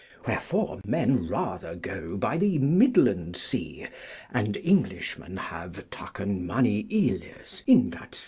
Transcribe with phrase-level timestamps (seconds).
[0.25, 3.85] Wherefore men rather go by the Midland sea,
[4.33, 8.19] and Englishmen have taken many Yles in that sea.